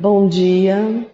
[0.00, 1.06] Bom dia.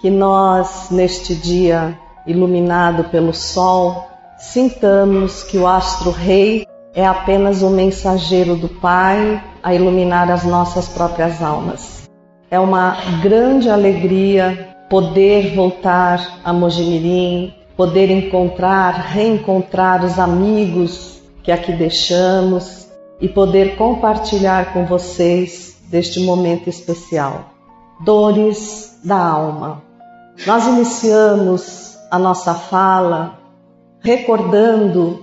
[0.00, 1.96] Que nós, neste dia
[2.26, 10.28] iluminado pelo sol, sintamos que o astro-rei é apenas o mensageiro do Pai a iluminar
[10.28, 12.10] as nossas próprias almas.
[12.50, 21.72] É uma grande alegria poder voltar a Mojimirim, poder encontrar, reencontrar os amigos que aqui
[21.72, 22.88] deixamos
[23.20, 27.51] e poder compartilhar com vocês deste momento especial.
[28.04, 29.82] Dores da alma.
[30.44, 33.38] Nós iniciamos a nossa fala
[34.00, 35.22] recordando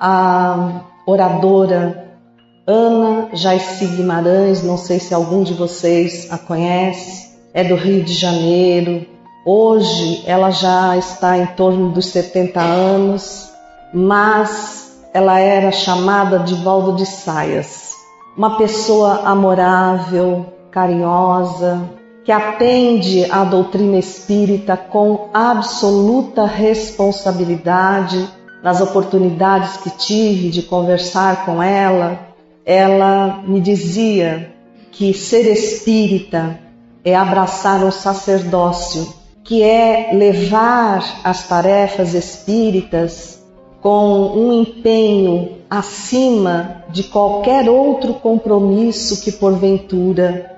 [0.00, 2.18] a oradora
[2.66, 8.12] Ana Jaissi Guimarães, não sei se algum de vocês a conhece, é do Rio de
[8.12, 9.06] Janeiro.
[9.44, 13.52] Hoje ela já está em torno dos 70 anos,
[13.94, 17.94] mas ela era chamada de Valdo de Saias.
[18.36, 21.95] Uma pessoa amorável, carinhosa,
[22.26, 28.28] que atende à doutrina espírita com absoluta responsabilidade
[28.64, 32.18] nas oportunidades que tive de conversar com ela,
[32.64, 34.52] ela me dizia
[34.90, 36.58] que ser espírita
[37.04, 39.06] é abraçar um sacerdócio,
[39.44, 43.40] que é levar as tarefas espíritas
[43.80, 50.55] com um empenho acima de qualquer outro compromisso que porventura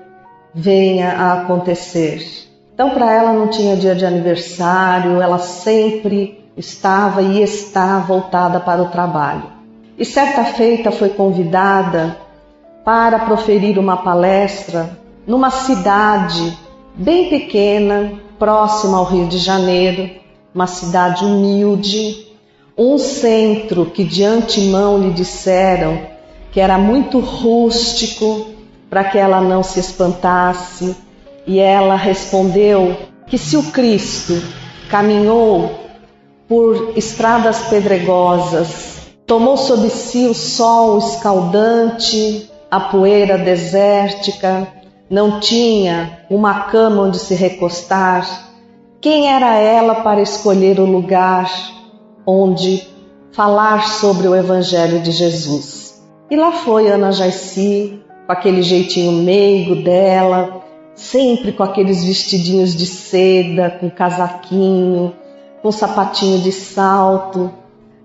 [0.53, 2.47] venha a acontecer.
[2.73, 8.81] Então, para ela não tinha dia de aniversário, ela sempre estava e está voltada para
[8.81, 9.43] o trabalho.
[9.97, 12.17] E certa feita foi convidada
[12.85, 14.97] para proferir uma palestra
[15.27, 16.57] numa cidade
[16.95, 20.09] bem pequena, próxima ao Rio de Janeiro,
[20.55, 22.27] uma cidade humilde,
[22.77, 25.99] um centro que de antemão lhe disseram
[26.51, 28.47] que era muito rústico
[28.89, 30.95] para que ela não se espantasse,
[31.45, 32.95] e ela respondeu
[33.27, 34.41] que se o Cristo
[34.89, 35.79] caminhou
[36.47, 44.67] por estradas pedregosas, tomou sob si o sol escaldante, a poeira desértica,
[45.09, 48.27] não tinha uma cama onde se recostar.
[49.01, 51.51] Quem era ela para escolher o lugar
[52.25, 52.87] onde
[53.31, 56.03] falar sobre o Evangelho de Jesus?
[56.29, 60.61] E lá foi Ana Jaissi, com aquele jeitinho meigo dela,
[60.93, 65.15] sempre com aqueles vestidinhos de seda, com casaquinho,
[65.63, 67.51] com sapatinho de salto.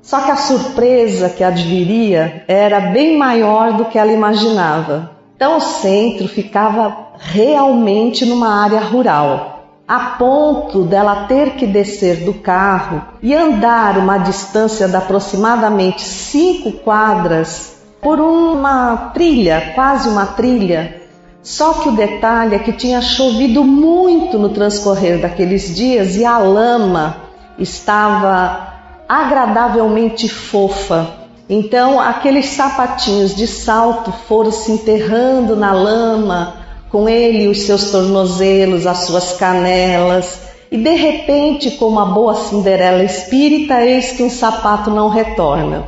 [0.00, 5.10] Só que a surpresa que adviria era bem maior do que ela imaginava.
[5.36, 12.32] Então o centro ficava realmente numa área rural, a ponto dela ter que descer do
[12.32, 17.73] carro e andar uma distância de aproximadamente cinco quadras
[18.04, 21.00] por uma trilha, quase uma trilha.
[21.42, 26.38] Só que o detalhe é que tinha chovido muito no transcorrer daqueles dias e a
[26.38, 27.16] lama
[27.59, 28.75] estava
[29.09, 31.25] agradavelmente fofa.
[31.48, 36.54] Então, aqueles sapatinhos de salto foram se enterrando na lama,
[36.91, 43.03] com ele os seus tornozelos, as suas canelas, e de repente, como a boa Cinderela
[43.03, 45.84] espírita, eis que um sapato não retorna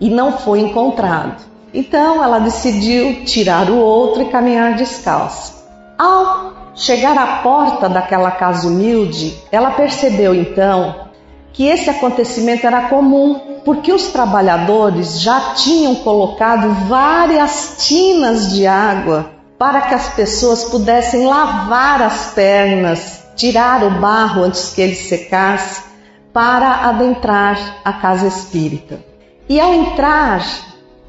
[0.00, 1.49] e não foi encontrado.
[1.72, 5.60] Então ela decidiu tirar o outro e caminhar descalça.
[5.96, 11.08] Ao chegar à porta daquela casa humilde, ela percebeu então
[11.52, 19.30] que esse acontecimento era comum, porque os trabalhadores já tinham colocado várias tinas de água
[19.58, 25.82] para que as pessoas pudessem lavar as pernas, tirar o barro antes que ele secasse,
[26.32, 29.00] para adentrar a casa espírita.
[29.48, 30.42] E ao entrar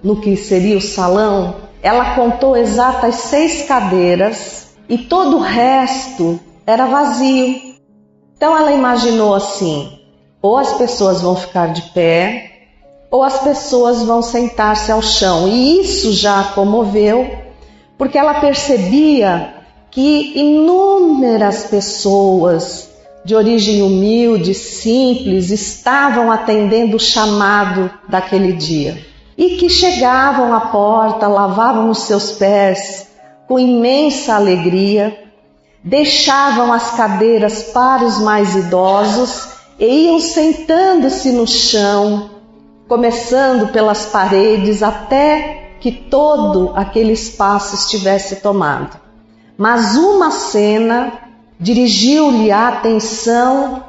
[0.03, 6.85] no que seria o salão, ela contou exatas seis cadeiras e todo o resto era
[6.85, 7.75] vazio.
[8.35, 9.99] Então ela imaginou assim:
[10.41, 12.51] ou as pessoas vão ficar de pé,
[13.09, 15.47] ou as pessoas vão sentar-se ao chão.
[15.47, 17.29] E isso já a comoveu,
[17.97, 19.53] porque ela percebia
[19.91, 22.89] que inúmeras pessoas
[23.23, 29.10] de origem humilde, simples, estavam atendendo o chamado daquele dia.
[29.41, 33.07] E que chegavam à porta, lavavam os seus pés
[33.47, 35.19] com imensa alegria,
[35.83, 39.47] deixavam as cadeiras para os mais idosos
[39.79, 42.29] e iam sentando-se no chão,
[42.87, 48.95] começando pelas paredes até que todo aquele espaço estivesse tomado.
[49.57, 51.13] Mas uma cena
[51.59, 53.83] dirigiu-lhe a atenção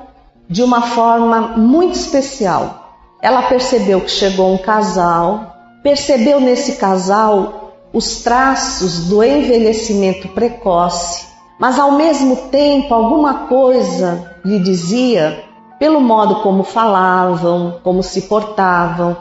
[0.48, 2.81] de uma forma muito especial.
[3.22, 11.26] Ela percebeu que chegou um casal, percebeu nesse casal os traços do envelhecimento precoce,
[11.56, 15.44] mas ao mesmo tempo alguma coisa lhe dizia,
[15.78, 19.16] pelo modo como falavam, como se portavam,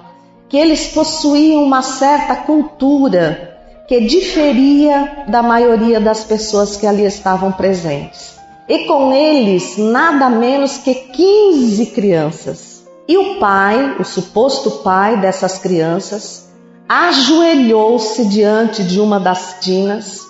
[0.50, 7.52] que eles possuíam uma certa cultura que diferia da maioria das pessoas que ali estavam
[7.52, 8.40] presentes.
[8.68, 12.71] E com eles nada menos que 15 crianças.
[13.12, 16.50] E o pai, o suposto pai dessas crianças,
[16.88, 20.22] ajoelhou-se diante de uma das tinas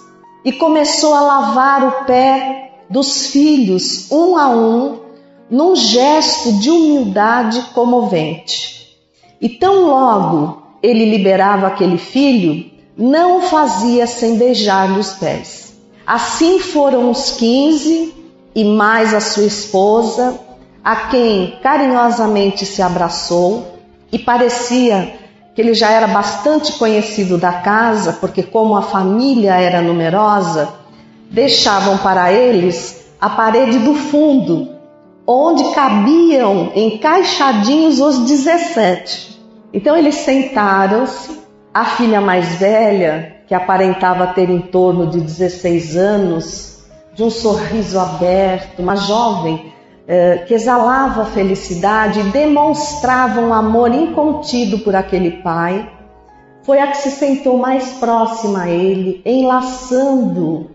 [0.44, 4.98] e começou a lavar o pé dos filhos um a um,
[5.48, 8.98] num gesto de humildade comovente.
[9.39, 12.66] E tão logo ele liberava aquele filho,
[12.98, 15.75] não o fazia sem beijar-lhe os pés.
[16.04, 18.12] Assim foram os quinze
[18.56, 20.39] e mais a sua esposa,
[20.83, 23.78] a quem carinhosamente se abraçou
[24.12, 25.16] e parecia
[25.54, 30.69] que ele já era bastante conhecido da casa, porque, como a família era numerosa,
[31.30, 34.75] deixavam para eles a parede do fundo,
[35.28, 39.39] onde cabiam encaixadinhos os 17.
[39.74, 41.42] Então eles sentaram-se,
[41.74, 46.83] a filha mais velha, que aparentava ter em torno de 16 anos,
[47.13, 49.72] de um sorriso aberto, uma jovem
[50.48, 55.89] que exalava felicidade demonstrava um amor incontido por aquele pai,
[56.63, 60.69] foi a que se sentou mais próxima a ele, enlaçando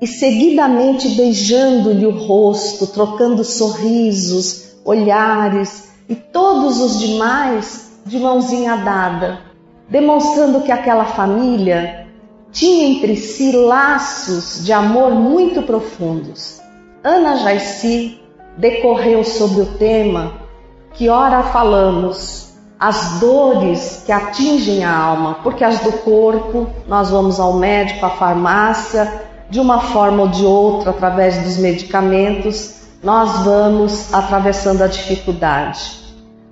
[0.00, 9.40] e seguidamente beijando-lhe o rosto, trocando sorrisos, olhares e todos os demais de mãozinha dada,
[9.88, 12.06] demonstrando que aquela família
[12.52, 16.60] tinha entre si laços de amor muito profundos.
[17.02, 18.20] Ana Jaici
[18.56, 20.32] decorreu sobre o tema
[20.94, 27.38] que ora falamos, as dores que atingem a alma, porque as do corpo, nós vamos
[27.38, 34.12] ao médico, à farmácia, de uma forma ou de outra, através dos medicamentos, nós vamos
[34.12, 36.04] atravessando a dificuldade.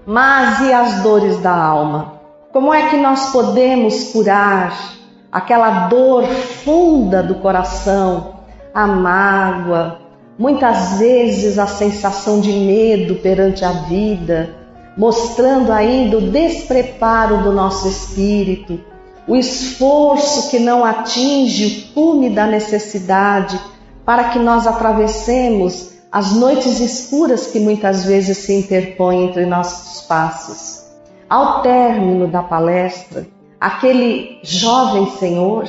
[0.07, 2.15] Mas e as dores da alma?
[2.53, 4.95] Como é que nós podemos curar
[5.33, 8.35] aquela dor funda do coração,
[8.73, 10.04] a mágoa,
[10.39, 14.55] muitas vezes a sensação de medo perante a vida,
[14.97, 18.81] mostrando ainda o despreparo do nosso espírito,
[19.27, 23.59] o esforço que não atinge o cume da necessidade
[24.05, 30.85] para que nós atravessemos as noites escuras que muitas vezes se interpõem entre nossos passos.
[31.29, 33.27] Ao término da palestra,
[33.61, 35.69] aquele jovem senhor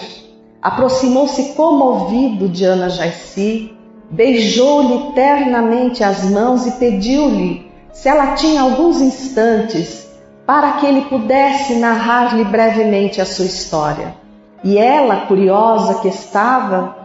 [0.62, 3.75] aproximou-se comovido de Ana Jaici
[4.10, 10.06] beijou-lhe ternamente as mãos e pediu-lhe se ela tinha alguns instantes
[10.46, 14.16] para que ele pudesse narrar-lhe brevemente a sua história.
[14.64, 16.96] E ela, curiosa que estava,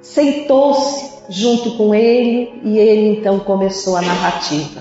[0.00, 4.80] sentou-se junto com ele e ele então começou a narrativa.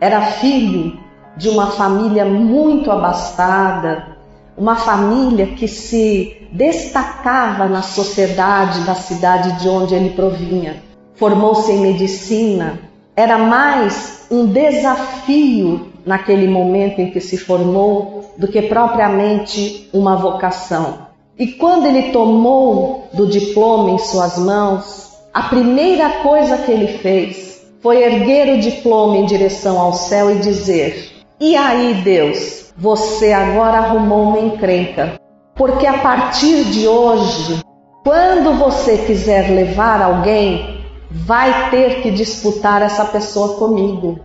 [0.00, 0.98] Era filho
[1.36, 4.16] de uma família muito abastada,
[4.56, 10.82] uma família que se destacava na sociedade da cidade de onde ele provinha
[11.16, 12.78] formou-se em medicina,
[13.14, 21.06] era mais um desafio naquele momento em que se formou do que propriamente uma vocação.
[21.38, 27.66] E quando ele tomou do diploma em suas mãos, a primeira coisa que ele fez
[27.80, 33.78] foi erguer o diploma em direção ao céu e dizer: E aí, Deus, você agora
[33.78, 35.20] arrumou uma encrenca,
[35.54, 37.60] porque a partir de hoje,
[38.02, 40.75] quando você quiser levar alguém
[41.10, 44.20] vai ter que disputar essa pessoa comigo,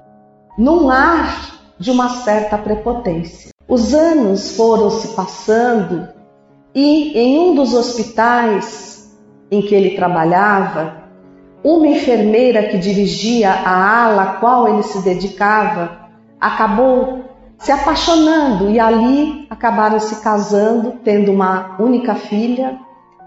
[0.58, 3.52] num ar de uma certa prepotência.
[3.68, 6.10] Os anos foram se passando
[6.74, 9.18] e em um dos hospitais
[9.50, 11.02] em que ele trabalhava,
[11.64, 16.00] uma enfermeira que dirigia a ala a qual ele se dedicava
[16.40, 17.26] acabou
[17.58, 22.80] se apaixonando e ali acabaram se casando, tendo uma única filha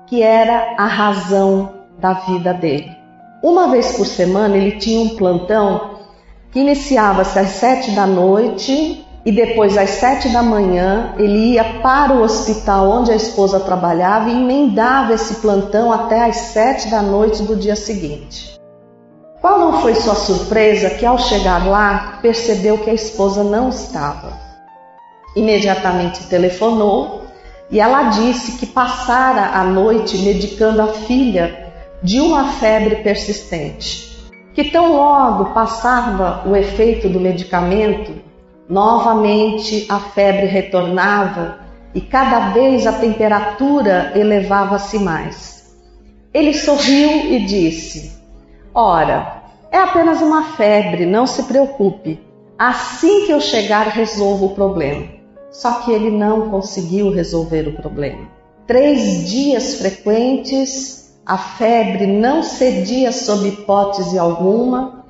[0.07, 3.04] que era a razão da vida dele.
[3.45, 5.99] Uma vez por semana ele tinha um plantão
[6.51, 12.15] que iniciava-se às sete da noite e depois às sete da manhã ele ia para
[12.15, 17.43] o hospital onde a esposa trabalhava e emendava esse plantão até às sete da noite
[17.43, 18.59] do dia seguinte.
[19.43, 24.39] Qual não foi sua surpresa que ao chegar lá percebeu que a esposa não estava?
[25.37, 27.25] Imediatamente telefonou
[27.71, 31.64] e ela disse que passara a noite medicando a filha
[32.05, 38.13] de uma febre persistente, que tão logo passava o efeito do medicamento,
[38.69, 41.61] novamente a febre retornava
[41.95, 45.75] e cada vez a temperatura elevava-se mais.
[46.35, 48.19] Ele sorriu e disse:
[48.75, 49.43] Ora,
[49.73, 52.21] é apenas uma febre, não se preocupe.
[52.59, 55.07] Assim que eu chegar, resolvo o problema.
[55.51, 58.29] Só que ele não conseguiu resolver o problema.
[58.67, 65.05] Três dias frequentes, a febre não cedia sob hipótese alguma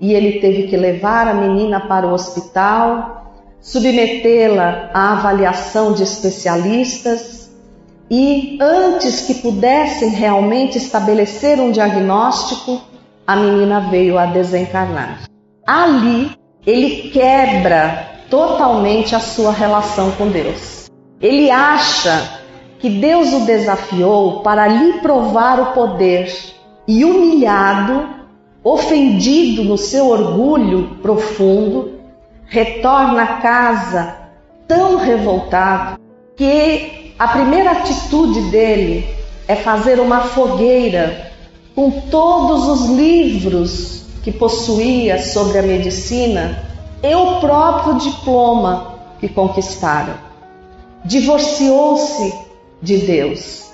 [0.00, 7.50] e ele teve que levar a menina para o hospital, submetê-la à avaliação de especialistas
[8.10, 12.80] e, antes que pudessem realmente estabelecer um diagnóstico,
[13.26, 15.24] a menina veio a desencarnar.
[15.66, 16.30] Ali,
[16.66, 20.88] ele quebra totalmente a sua relação com Deus.
[21.20, 22.37] Ele acha
[22.78, 26.32] que Deus o desafiou para lhe provar o poder
[26.86, 28.08] e humilhado,
[28.62, 31.98] ofendido no seu orgulho profundo,
[32.46, 34.16] retorna a casa
[34.66, 36.00] tão revoltado
[36.36, 39.06] que a primeira atitude dele
[39.48, 41.32] é fazer uma fogueira
[41.74, 46.62] com todos os livros que possuía sobre a medicina
[47.02, 50.14] e o próprio diploma que conquistaram.
[51.04, 52.47] Divorciou-se
[52.82, 53.70] de Deus.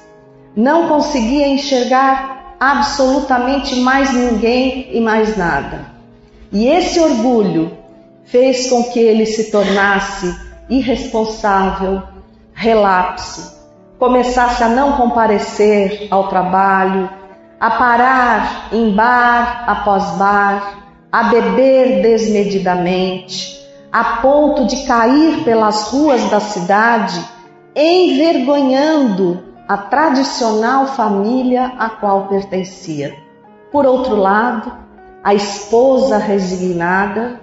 [0.57, 5.87] Não conseguia enxergar absolutamente mais ninguém e mais nada.
[6.53, 7.77] E esse orgulho
[8.25, 10.35] fez com que ele se tornasse
[10.69, 12.03] irresponsável,
[12.53, 13.55] relapse,
[13.99, 17.11] começasse a não comparecer ao trabalho,
[17.61, 20.79] a parar em bar após bar,
[21.11, 23.61] a beber desmedidamente,
[23.93, 27.23] a ponto de cair pelas ruas da cidade,
[27.75, 33.15] envergonhando a tradicional família a qual pertencia.
[33.73, 34.73] Por outro lado,
[35.23, 37.41] a esposa resignada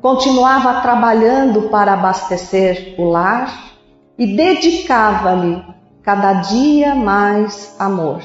[0.00, 3.72] continuava trabalhando para abastecer o lar
[4.18, 5.62] e dedicava-lhe
[6.02, 8.22] cada dia mais amor,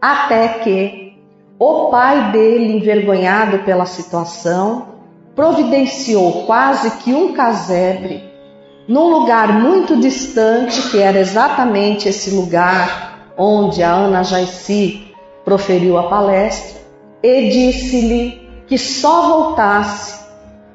[0.00, 1.16] até que
[1.58, 4.88] o pai dele, envergonhado pela situação,
[5.34, 8.27] providenciou quase que um casebre
[8.88, 15.14] num lugar muito distante, que era exatamente esse lugar onde a Ana Jaici
[15.44, 16.80] proferiu a palestra,
[17.22, 20.24] e disse-lhe que só voltasse,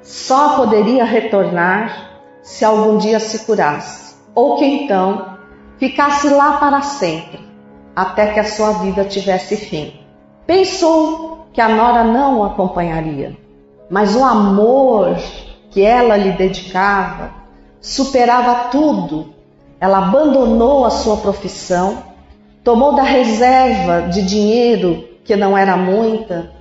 [0.03, 2.11] só poderia retornar
[2.43, 5.37] se algum dia se curasse, ou que então
[5.79, 7.39] ficasse lá para sempre,
[7.95, 9.99] até que a sua vida tivesse fim.
[10.45, 13.35] Pensou que a nora não o acompanharia,
[13.89, 15.17] mas o amor
[15.71, 17.42] que ela lhe dedicava
[17.83, 19.35] superava tudo.
[19.79, 22.01] Ela abandonou a sua profissão,
[22.63, 26.51] tomou da reserva de dinheiro, que não era muita,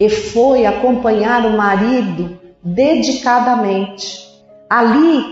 [0.00, 4.26] e foi acompanhar o marido dedicadamente.
[4.70, 5.22] Ali,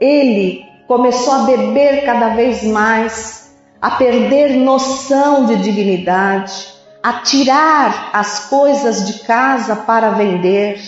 [0.00, 6.76] ele começou a beber cada vez mais, a perder noção de dignidade
[7.06, 10.80] a tirar as coisas de casa para vender,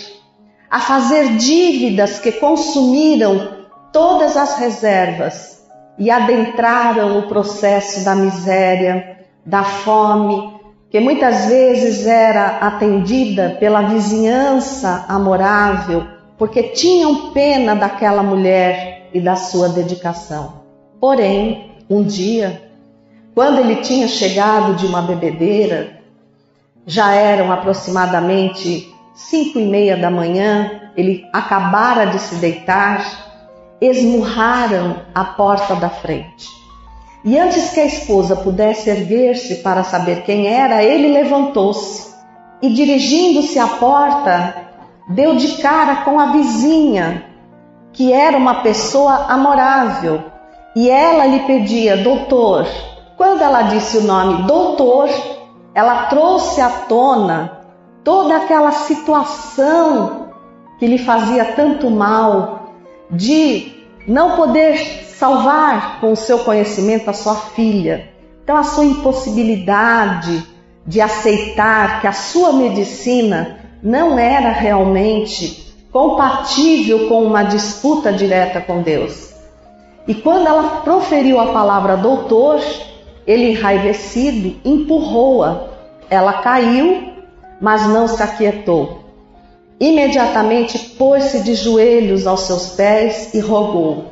[0.69, 3.58] a fazer dívidas que consumiram
[3.91, 5.67] todas as reservas
[5.97, 15.05] e adentraram o processo da miséria, da fome, que muitas vezes era atendida pela vizinhança
[15.07, 16.05] amorável,
[16.37, 20.63] porque tinham pena daquela mulher e da sua dedicação.
[20.99, 22.61] Porém, um dia,
[23.35, 25.99] quando ele tinha chegado de uma bebedeira,
[26.85, 33.28] já eram aproximadamente cinco e meia da manhã, ele acabara de se deitar,
[33.81, 36.47] esmurraram a porta da frente.
[37.23, 42.09] E antes que a esposa pudesse erguer-se para saber quem era, ele levantou-se
[42.61, 44.55] e, dirigindo-se à porta,
[45.09, 47.25] deu de cara com a vizinha,
[47.91, 50.23] que era uma pessoa amorável,
[50.75, 52.65] e ela lhe pedia, doutor.
[53.17, 55.09] Quando ela disse o nome doutor,
[55.73, 57.59] ela trouxe à tona
[58.03, 60.27] toda aquela situação
[60.79, 62.58] que lhe fazia tanto mal,
[63.11, 63.71] de
[64.07, 68.09] não poder salvar com o seu conhecimento a sua filha.
[68.43, 70.43] Então, a sua impossibilidade
[70.85, 78.81] de aceitar que a sua medicina não era realmente compatível com uma disputa direta com
[78.81, 79.33] Deus.
[80.07, 82.59] E quando ela proferiu a palavra doutor,
[83.27, 85.67] ele, enraivecido, empurrou-a.
[86.09, 87.13] Ela caiu,
[87.61, 88.98] mas não se aquietou.
[89.79, 94.11] Imediatamente pôs-se de joelhos aos seus pés e rogou: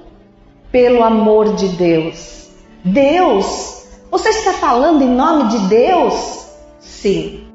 [0.72, 2.50] Pelo amor de Deus,
[2.86, 6.48] Deus, você está falando em nome de Deus?
[6.80, 7.48] Sim,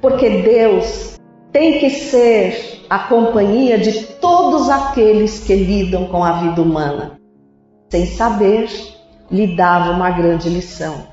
[0.00, 1.18] porque Deus
[1.52, 7.18] tem que ser a companhia de todos aqueles que lidam com a vida humana.
[7.90, 8.70] Sem saber,
[9.30, 11.06] lhe dava uma grande lição.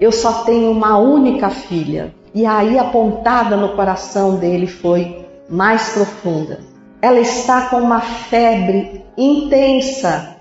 [0.00, 2.14] Eu só tenho uma única filha.
[2.34, 5.19] E aí a pontada no coração dele foi
[5.50, 6.60] mais profunda.
[7.02, 10.36] Ela está com uma febre intensa.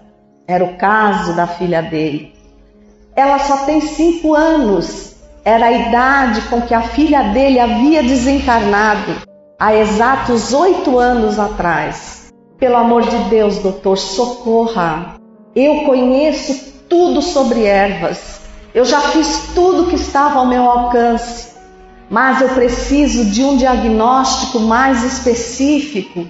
[0.47, 2.33] Era o caso da filha dele.
[3.15, 5.15] Ela só tem cinco anos.
[5.43, 12.31] Era a idade com que a filha dele havia desencarnado há exatos oito anos atrás.
[12.57, 15.15] Pelo amor de Deus, doutor, socorra.
[15.55, 18.41] Eu conheço tudo sobre ervas.
[18.73, 21.49] Eu já fiz tudo que estava ao meu alcance.
[22.09, 26.25] Mas eu preciso de um diagnóstico mais específico.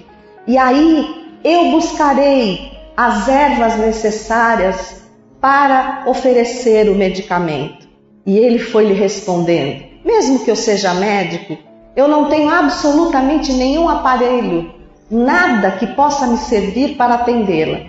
[0.46, 5.02] E aí eu buscarei as ervas necessárias
[5.40, 7.88] para oferecer o medicamento.
[8.26, 11.56] E ele foi lhe respondendo: Mesmo que eu seja médico,
[11.96, 14.74] eu não tenho absolutamente nenhum aparelho,
[15.10, 17.80] nada que possa me servir para atendê-la.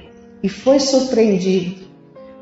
[0.41, 1.81] E foi surpreendido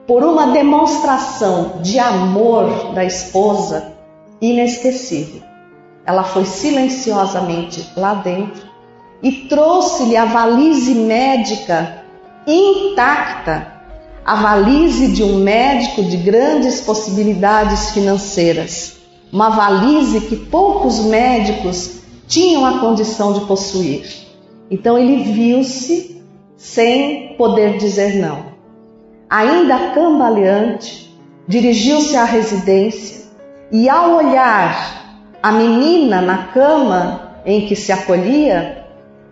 [0.06, 3.99] por uma demonstração de amor da esposa
[4.42, 5.42] inesquecível.
[6.06, 8.68] Ela foi silenciosamente lá dentro
[9.22, 12.04] e trouxe-lhe a valise médica
[12.48, 13.74] intacta,
[14.26, 18.98] a valise de um médico de grandes possibilidades financeiras,
[19.32, 24.08] uma valise que poucos médicos tinham a condição de possuir.
[24.72, 26.24] Então ele viu-se
[26.56, 28.46] sem poder dizer não.
[29.30, 31.16] Ainda cambaleante,
[31.48, 33.19] dirigiu-se à residência
[33.72, 35.00] e, ao olhar
[35.42, 38.86] a menina na cama em que se acolhia,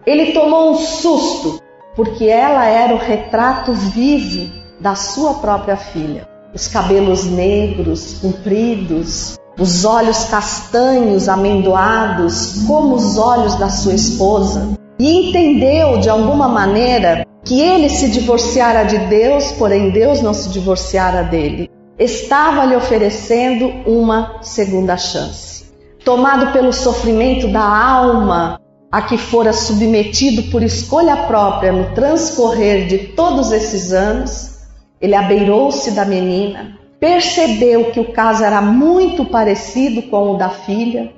[0.06, 1.60] ele tomou um susto,
[1.96, 6.28] porque ela era o retrato vivo da sua própria filha.
[6.54, 14.78] Os cabelos negros, compridos, os olhos castanhos, amendoados, como os olhos da sua esposa.
[15.00, 20.50] E entendeu de alguma maneira que ele se divorciara de Deus, porém Deus não se
[20.50, 21.70] divorciara dele.
[21.98, 25.66] Estava lhe oferecendo uma segunda chance.
[26.04, 28.62] Tomado pelo sofrimento da alma
[28.92, 34.60] a que fora submetido por escolha própria no transcorrer de todos esses anos,
[35.02, 41.12] ele abeirou-se da menina, percebeu que o caso era muito parecido com o da filha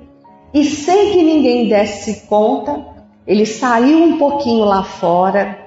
[0.52, 2.84] e, sem que ninguém desse conta,
[3.26, 5.60] ele saiu um pouquinho lá fora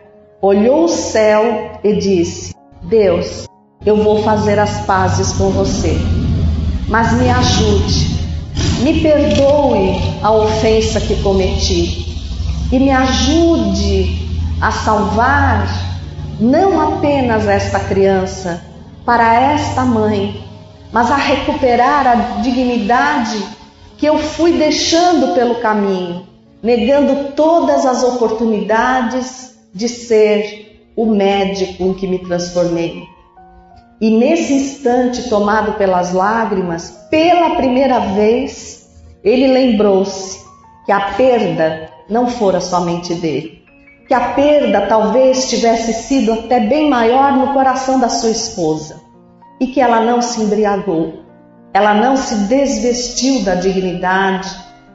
[0.43, 3.45] olhou o céu e disse: Deus,
[3.85, 5.97] eu vou fazer as pazes com você,
[6.87, 8.19] mas me ajude,
[8.81, 12.01] me perdoe a ofensa que cometi.
[12.71, 14.27] E me ajude
[14.59, 15.67] a salvar
[16.39, 18.63] não apenas esta criança,
[19.05, 20.43] para esta mãe,
[20.91, 23.43] mas a recuperar a dignidade
[23.97, 26.25] que eu fui deixando pelo caminho,
[26.61, 33.03] negando todas as oportunidades de ser o médico em que me transformei.
[34.03, 38.85] E nesse instante, tomado pelas lágrimas, pela primeira vez,
[39.23, 40.43] ele lembrou-se
[40.85, 43.63] que a perda não fora somente dele,
[44.05, 48.99] que a perda talvez tivesse sido até bem maior no coração da sua esposa
[49.57, 51.23] e que ela não se embriagou,
[51.73, 54.49] ela não se desvestiu da dignidade,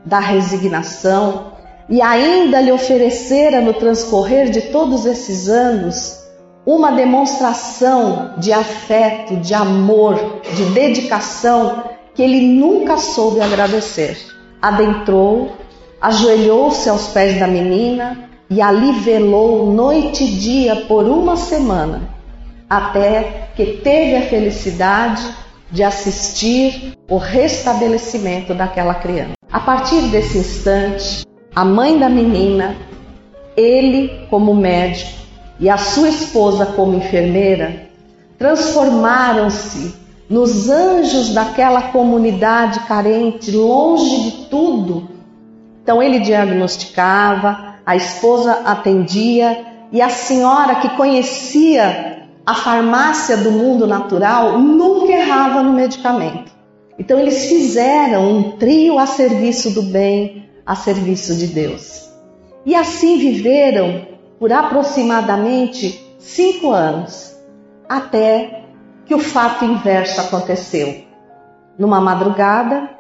[0.05, 1.55] da resignação,
[1.89, 6.28] e ainda lhe oferecera no transcorrer de todos esses anos
[6.69, 11.83] uma demonstração de afeto, de amor, de dedicação
[12.15, 14.19] que ele nunca soube agradecer.
[14.61, 15.53] Adentrou,
[15.99, 22.03] ajoelhou-se aos pés da menina e ali velou noite e dia por uma semana,
[22.69, 25.27] até que teve a felicidade
[25.73, 29.33] de assistir o restabelecimento daquela criança.
[29.51, 31.25] A partir desse instante,
[31.57, 32.77] a mãe da menina,
[33.57, 35.18] ele como médico
[35.59, 37.89] e a sua esposa como enfermeira
[38.39, 39.95] transformaram-se
[40.31, 45.09] nos anjos daquela comunidade carente, longe de tudo.
[45.83, 53.87] Então ele diagnosticava, a esposa atendia e a senhora que conhecia a farmácia do mundo
[53.87, 56.53] natural nunca errava no medicamento.
[56.99, 62.09] Então eles fizeram um trio a serviço do bem, a serviço de Deus.
[62.67, 64.07] E assim viveram
[64.39, 67.37] por aproximadamente cinco anos,
[67.89, 68.65] até
[69.07, 71.05] que o fato inverso aconteceu.
[71.79, 72.91] Numa madrugada,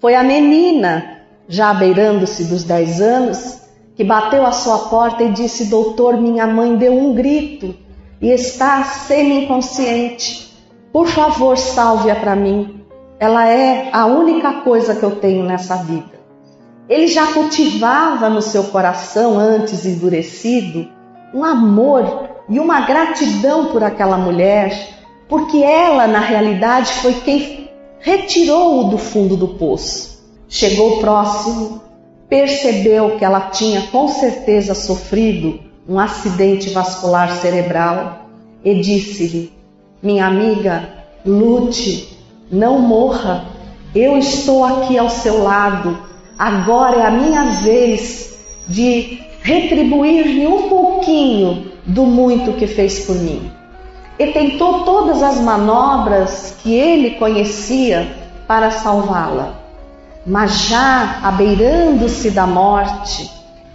[0.00, 3.60] foi a menina, já beirando-se dos dez anos,
[3.94, 7.74] que bateu à sua porta e disse: Doutor, minha mãe deu um grito
[8.20, 10.48] e está semi-inconsciente.
[10.92, 12.84] Por favor, salve-a para mim.
[13.20, 16.17] Ela é a única coisa que eu tenho nessa vida.
[16.88, 20.88] Ele já cultivava no seu coração, antes endurecido,
[21.34, 24.96] um amor e uma gratidão por aquela mulher,
[25.28, 27.70] porque ela, na realidade, foi quem
[28.00, 30.18] retirou-o do fundo do poço.
[30.48, 31.82] Chegou próximo,
[32.28, 38.26] percebeu que ela tinha com certeza sofrido um acidente vascular cerebral
[38.64, 39.52] e disse-lhe:
[40.02, 40.88] Minha amiga,
[41.24, 42.16] lute,
[42.50, 43.44] não morra,
[43.94, 45.98] eu estou aqui ao seu lado,
[46.38, 53.50] agora é a minha vez de retribuir-lhe um pouquinho do muito que fez por mim.
[54.18, 58.06] E tentou todas as manobras que ele conhecia
[58.46, 59.54] para salvá-la.
[60.26, 63.30] Mas já abeirando-se da morte,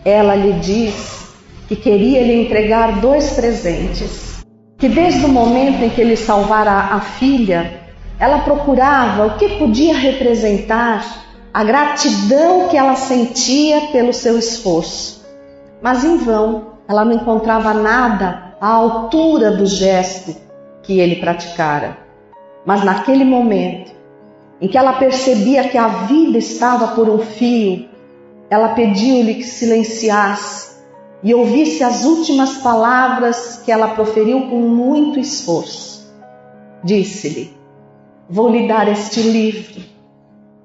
[0.06, 1.28] ela lhe diz
[1.68, 4.44] que queria lhe entregar dois presentes.
[4.78, 7.82] Que desde o momento em que ele salvara a filha,
[8.20, 11.24] ela procurava o que podia representar
[11.54, 15.24] a gratidão que ela sentia pelo seu esforço.
[15.82, 20.36] Mas em vão, ela não encontrava nada à altura do gesto
[20.82, 21.98] que ele praticara.
[22.66, 23.92] Mas naquele momento,
[24.60, 27.88] em que ela percebia que a vida estava por um fio,
[28.50, 30.74] ela pediu-lhe que silenciasse
[31.22, 36.12] e ouvisse as últimas palavras que ela proferiu com muito esforço.
[36.84, 37.56] Disse-lhe:
[38.28, 39.93] Vou lhe dar este livro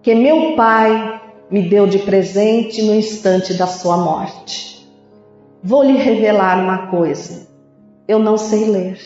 [0.09, 4.91] que meu pai me deu de presente no instante da sua morte.
[5.63, 7.47] Vou lhe revelar uma coisa:
[8.09, 8.99] eu não sei ler.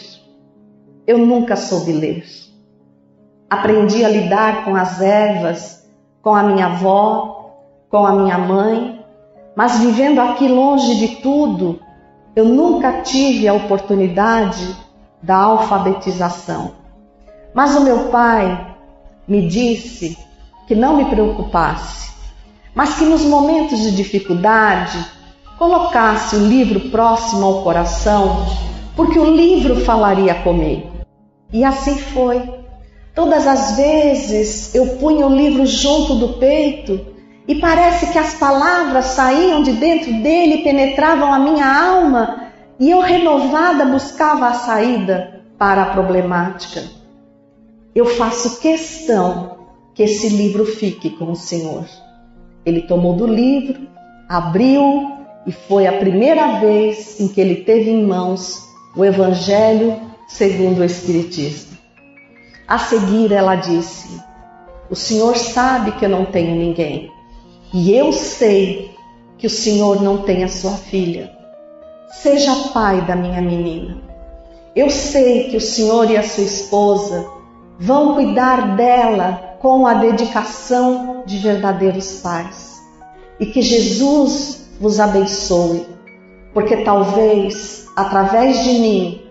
[1.05, 2.25] Eu nunca soube ler.
[3.51, 5.91] Aprendi a lidar com as ervas,
[6.23, 7.57] com a minha avó,
[7.91, 9.05] com a minha mãe,
[9.57, 11.81] mas vivendo aqui longe de tudo,
[12.37, 14.73] eu nunca tive a oportunidade
[15.21, 16.75] da alfabetização.
[17.53, 18.77] Mas o meu pai
[19.27, 20.31] me disse
[20.66, 22.11] que não me preocupasse,
[22.75, 24.98] mas que nos momentos de dificuldade
[25.59, 28.46] colocasse o livro próximo ao coração,
[28.96, 30.90] porque o livro falaria comigo.
[31.53, 32.62] E assim foi.
[33.14, 36.98] Todas as vezes eu punha o livro junto do peito
[37.46, 42.46] e parece que as palavras saíam de dentro dele penetravam a minha alma
[42.81, 46.83] e eu renovada buscava a saída para a problemática.
[47.94, 49.62] Eu faço questão
[49.94, 51.85] que esse livro fique com o Senhor.
[52.64, 53.81] Ele tomou do livro,
[54.28, 55.12] abriu
[55.46, 58.62] e foi a primeira vez em que ele teve em mãos
[58.96, 61.76] o Evangelho segundo o Espiritismo.
[62.66, 64.20] A seguir, ela disse:
[64.88, 67.11] O Senhor sabe que eu não tenho ninguém,
[67.74, 68.90] e eu sei
[69.37, 71.31] que o Senhor não tem a sua filha.
[72.12, 74.00] Seja pai da minha menina.
[74.76, 77.26] Eu sei que o Senhor e a sua esposa
[77.83, 82.81] vão cuidar dela com a dedicação de verdadeiros pais.
[83.40, 85.85] E que Jesus vos abençoe,
[86.55, 89.23] porque talvez através de mim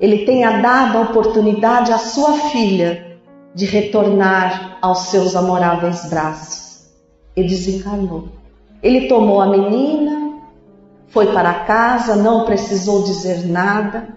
[0.00, 3.16] ele tenha dado a oportunidade à sua filha
[3.54, 6.88] de retornar aos seus amoráveis braços.
[7.36, 8.28] E desencarnou.
[8.82, 10.40] Ele tomou a menina,
[11.08, 14.08] foi para casa, não precisou dizer nada.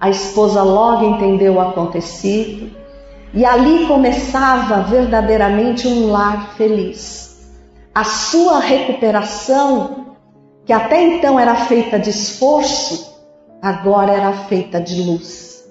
[0.00, 2.85] A esposa logo entendeu o acontecido
[3.32, 7.50] e ali começava verdadeiramente um lar feliz.
[7.94, 10.16] A sua recuperação,
[10.64, 13.16] que até então era feita de esforço,
[13.60, 15.64] agora era feita de luz.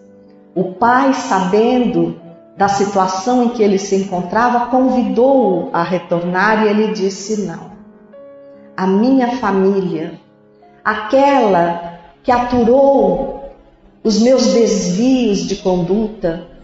[0.56, 2.20] O pai, sabendo
[2.58, 7.72] da situação em que ele se encontrava, convidou-o a retornar e ele disse: Não.
[8.76, 10.20] A minha família,
[10.84, 13.52] aquela que aturou
[14.04, 16.55] os meus desvios de conduta,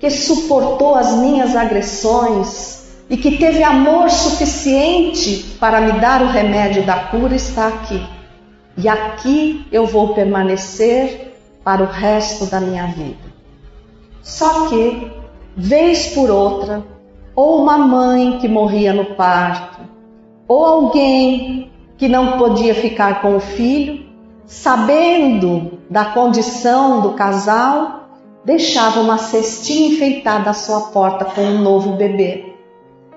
[0.00, 6.84] que suportou as minhas agressões e que teve amor suficiente para me dar o remédio
[6.86, 8.02] da cura está aqui.
[8.78, 13.30] E aqui eu vou permanecer para o resto da minha vida.
[14.22, 15.12] Só que,
[15.54, 16.82] vez por outra,
[17.34, 19.80] ou uma mãe que morria no parto,
[20.48, 24.06] ou alguém que não podia ficar com o filho,
[24.46, 27.99] sabendo da condição do casal,
[28.44, 32.54] deixava uma cestinha enfeitada à sua porta com um novo bebê.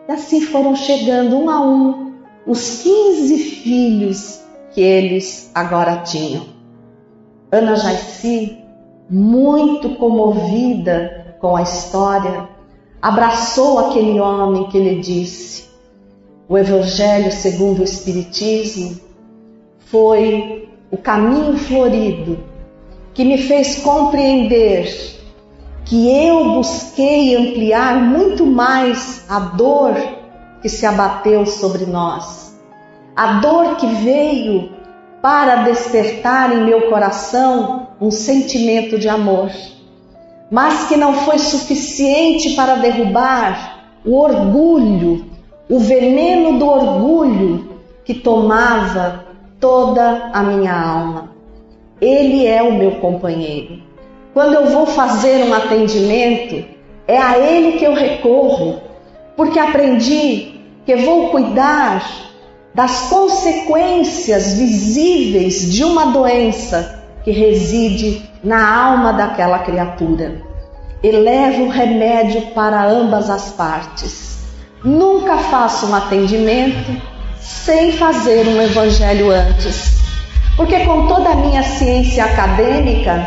[0.07, 2.13] E assim foram chegando um a um
[2.45, 6.45] os 15 filhos que eles agora tinham.
[7.51, 8.57] Ana Jaici,
[9.09, 12.49] muito comovida com a história,
[13.01, 15.69] abraçou aquele homem que lhe disse:
[16.49, 18.99] o Evangelho segundo o Espiritismo
[19.79, 22.52] foi o caminho florido
[23.13, 25.13] que me fez compreender
[25.85, 29.95] que eu busquei ampliar muito mais a dor
[30.61, 32.57] que se abateu sobre nós,
[33.15, 34.71] a dor que veio
[35.21, 39.51] para despertar em meu coração um sentimento de amor,
[40.49, 45.25] mas que não foi suficiente para derrubar o orgulho,
[45.69, 49.25] o veneno do orgulho que tomava
[49.59, 51.32] toda a minha alma.
[52.03, 53.81] Ele é o meu companheiro.
[54.33, 56.65] Quando eu vou fazer um atendimento,
[57.07, 58.81] é a ele que eu recorro,
[59.37, 62.05] porque aprendi que vou cuidar
[62.75, 70.41] das consequências visíveis de uma doença que reside na alma daquela criatura.
[71.01, 74.39] Elevo o remédio para ambas as partes.
[74.83, 77.01] Nunca faço um atendimento
[77.39, 80.02] sem fazer um evangelho antes.
[80.55, 83.25] Porque com toda a minha ciência acadêmica,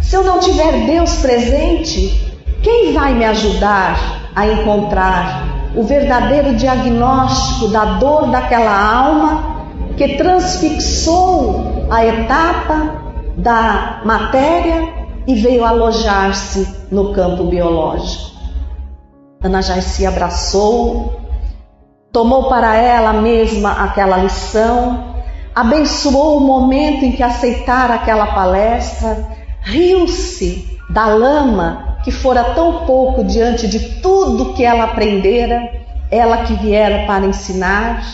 [0.00, 2.32] se eu não tiver Deus presente,
[2.62, 11.86] quem vai me ajudar a encontrar o verdadeiro diagnóstico da dor daquela alma que transfixou
[11.90, 13.02] a etapa
[13.36, 14.92] da matéria
[15.26, 18.34] e veio alojar-se no campo biológico.
[19.42, 21.20] Ana Jaci abraçou,
[22.12, 25.13] tomou para ela mesma aquela lição,
[25.54, 29.26] abençoou o momento em que aceitara aquela palestra,
[29.62, 35.70] riu-se da lama que fora tão pouco diante de tudo que ela aprendera,
[36.10, 38.04] ela que viera para ensinar,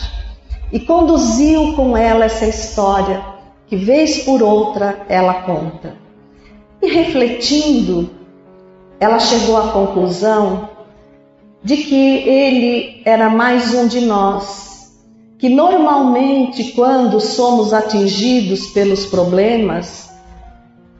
[0.71, 3.21] e conduziu com ela essa história
[3.67, 5.95] que, vez por outra, ela conta.
[6.81, 8.09] E refletindo,
[8.99, 10.69] ela chegou à conclusão
[11.63, 14.70] de que ele era mais um de nós,
[15.41, 20.11] que normalmente, quando somos atingidos pelos problemas,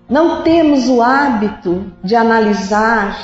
[0.09, 3.19] não temos o hábito de analisar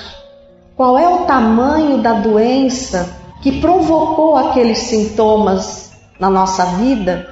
[0.76, 7.28] qual é o tamanho da doença que provocou aqueles sintomas na nossa vida,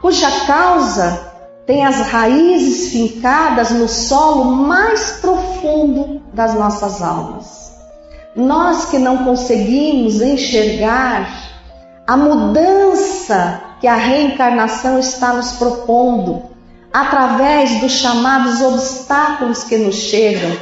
[0.00, 1.34] cuja causa
[1.66, 7.70] tem as raízes fincadas no solo mais profundo das nossas almas.
[8.34, 11.45] Nós que não conseguimos enxergar
[12.06, 16.44] a mudança que a reencarnação está nos propondo,
[16.92, 20.56] através dos chamados obstáculos que nos chegam,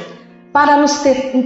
[0.51, 1.01] para nos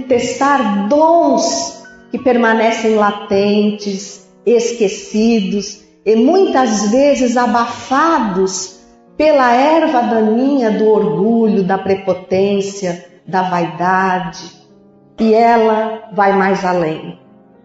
[0.08, 8.80] testar dons que permanecem latentes, esquecidos e muitas vezes abafados
[9.16, 14.58] pela erva daninha do orgulho, da prepotência, da vaidade.
[15.20, 17.19] E ela vai mais além.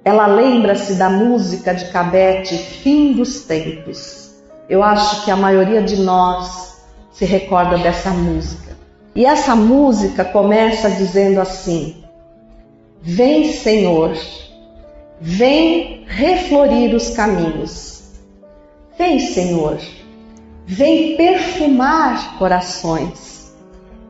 [0.06, 4.36] Ela lembra-se da música de Cabete, Fim dos Tempos.
[4.70, 6.80] Eu acho que a maioria de nós
[7.12, 8.78] se recorda dessa música.
[9.16, 12.04] E essa música começa dizendo assim:
[13.02, 14.16] Vem, Senhor,
[15.20, 18.04] vem reflorir os caminhos.
[19.00, 19.80] Vem, Senhor,
[20.68, 23.56] vem perfumar corações,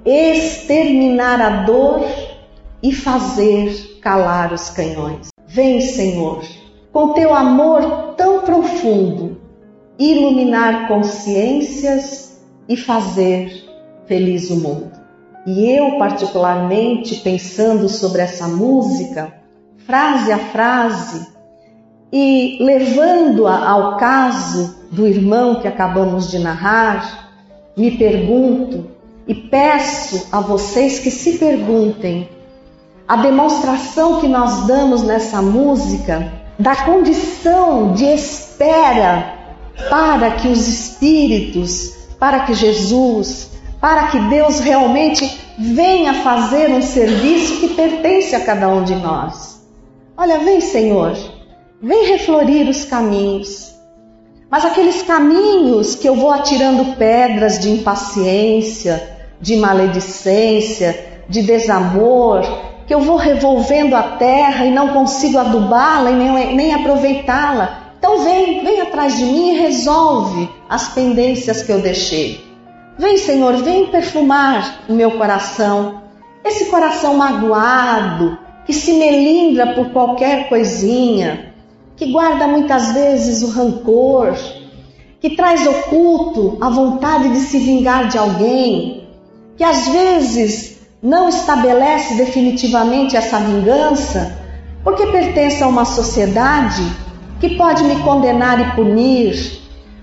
[0.05, 2.05] exterminar a dor
[2.83, 5.34] e fazer calar os canhões.
[5.55, 6.43] Vem, Senhor,
[6.91, 9.39] com teu amor tão profundo,
[9.97, 13.63] iluminar consciências e fazer
[14.05, 14.91] feliz o mundo.
[15.47, 19.33] E eu, particularmente, pensando sobre essa música,
[19.77, 21.25] frase a frase,
[22.11, 27.31] e levando-a ao caso do irmão que acabamos de narrar,
[27.77, 28.91] me pergunto
[29.25, 32.34] e peço a vocês que se perguntem
[33.07, 39.33] a demonstração que nós damos nessa música da condição de espera
[39.89, 47.59] para que os espíritos para que Jesus, para que Deus realmente venha fazer um serviço
[47.59, 49.63] que pertence a cada um de nós.
[50.17, 51.15] Olha, vem, Senhor,
[51.81, 53.73] vem reflorir os caminhos.
[54.49, 62.43] Mas aqueles caminhos que eu vou atirando pedras de impaciência, de maledicência, de desamor,
[62.87, 68.23] que eu vou revolvendo a terra e não consigo adubá-la e nem, nem aproveitá-la, então
[68.23, 72.45] vem, vem atrás de mim e resolve as pendências que eu deixei.
[72.97, 76.01] Vem, Senhor, vem perfumar o meu coração,
[76.43, 81.53] esse coração magoado, que se melindra por qualquer coisinha,
[81.95, 84.35] que guarda muitas vezes o rancor,
[85.19, 89.07] que traz oculto a vontade de se vingar de alguém,
[89.57, 90.74] que às vezes
[91.05, 94.39] não estabelece definitivamente essa vingança,
[94.83, 96.81] porque pertence a uma sociedade
[97.39, 99.61] que pode me condenar e punir,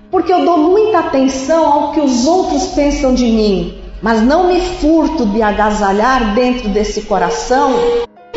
[0.09, 4.61] porque eu dou muita atenção ao que os outros pensam de mim, mas não me
[4.61, 7.73] furto de agasalhar dentro desse coração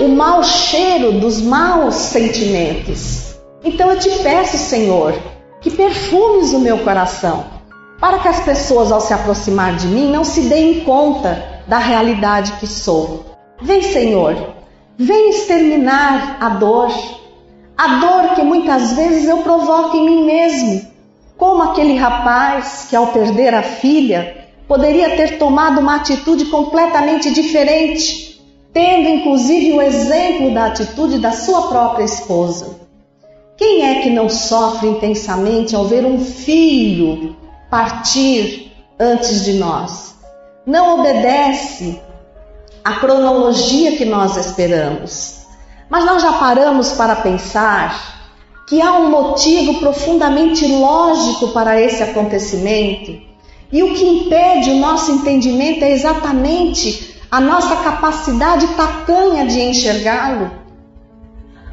[0.00, 3.37] o mau cheiro dos maus sentimentos.
[3.62, 5.14] Então eu te peço, Senhor,
[5.61, 7.44] que perfumes o meu coração,
[8.00, 12.52] para que as pessoas, ao se aproximar de mim, não se deem conta da realidade
[12.61, 13.24] que sou.
[13.61, 14.55] Vem, Senhor,
[14.96, 16.90] vem exterminar a dor,
[17.76, 20.87] A dor que muitas vezes eu provoco em mim mesmo,
[21.37, 28.40] como aquele rapaz que, ao perder a filha, poderia ter tomado uma atitude completamente diferente,
[28.72, 32.81] tendo inclusive o exemplo da atitude da sua própria esposa.
[33.59, 37.37] Quem é que não sofre intensamente ao ver um filho
[37.70, 40.15] partir antes de nós?
[40.66, 42.02] Não obedece
[42.85, 45.46] à cronologia que nós esperamos.
[45.88, 48.16] Mas nós já paramos para pensar
[48.68, 53.16] que há um motivo profundamente lógico para esse acontecimento.
[53.70, 60.50] E o que impede o nosso entendimento é exatamente a nossa capacidade tacanha de enxergá-lo.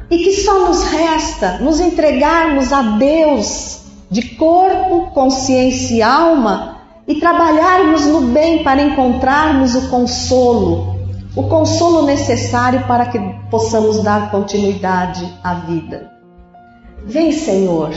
[0.08, 6.73] E que só nos resta nos entregarmos a Deus de corpo, consciência e alma
[7.06, 10.96] e trabalharmos no bem para encontrarmos o consolo,
[11.36, 13.18] o consolo necessário para que
[13.50, 16.10] possamos dar continuidade à vida.
[17.04, 17.92] Vem, Senhor,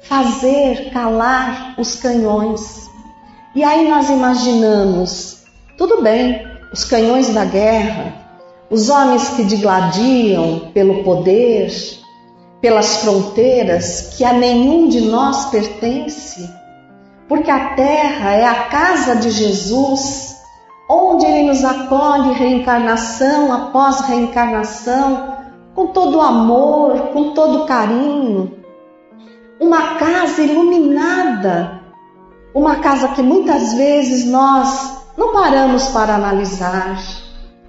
[0.00, 2.88] fazer calar os canhões.
[3.54, 5.44] E aí nós imaginamos,
[5.76, 8.14] tudo bem, os canhões da guerra,
[8.70, 11.72] os homens que digladiam pelo poder,
[12.60, 16.48] pelas fronteiras que a nenhum de nós pertence,
[17.28, 20.36] porque a terra é a casa de Jesus,
[20.88, 25.36] onde ele nos acolhe reencarnação após reencarnação
[25.74, 28.58] com todo amor, com todo carinho.
[29.60, 31.82] Uma casa iluminada,
[32.54, 36.98] uma casa que muitas vezes nós não paramos para analisar.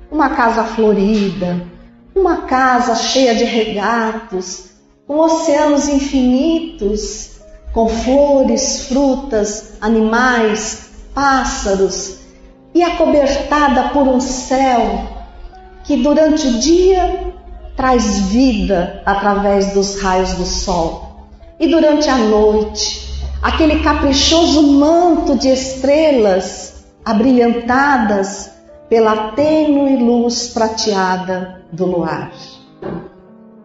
[0.10, 1.68] Uma casa florida,
[2.16, 4.72] uma casa cheia de regatos,
[5.06, 7.29] com oceanos infinitos,
[7.74, 12.20] com flores, frutas, animais, pássaros
[12.74, 15.08] e acobertada por um céu
[15.84, 17.34] que durante o dia
[17.76, 21.28] traz vida através dos raios do sol.
[21.60, 23.10] E durante a noite,
[23.42, 28.52] aquele caprichoso manto de estrelas abrilhantadas
[28.90, 32.32] pela tênue luz prateada do luar.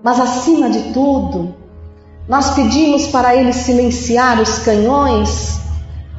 [0.02, 1.54] Mas acima de tudo,
[2.28, 5.60] nós pedimos para ele silenciar os canhões,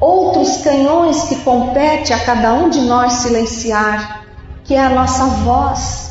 [0.00, 4.24] outros canhões que compete a cada um de nós silenciar,
[4.64, 6.06] que é a nossa voz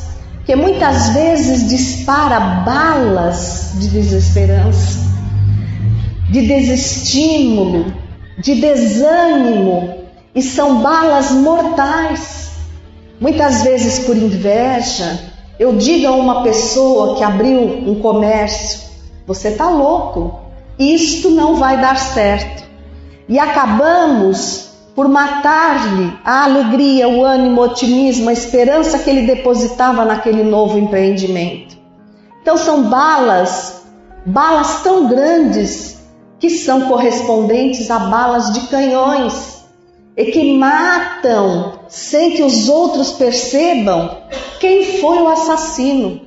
[0.46, 5.00] que muitas vezes dispara balas de desesperança,
[6.30, 7.92] de desestímulo,
[8.38, 12.52] de desânimo, e são balas mortais.
[13.20, 15.18] Muitas vezes por inveja,
[15.58, 18.85] eu digo a uma pessoa que abriu um comércio:
[19.26, 20.40] você está louco,
[20.78, 22.64] isto não vai dar certo.
[23.28, 30.04] E acabamos por matar-lhe a alegria, o ânimo, o otimismo, a esperança que ele depositava
[30.04, 31.76] naquele novo empreendimento.
[32.40, 33.82] Então são balas,
[34.24, 35.98] balas tão grandes
[36.38, 39.64] que são correspondentes a balas de canhões
[40.16, 44.18] e que matam sem que os outros percebam
[44.60, 46.25] quem foi o assassino.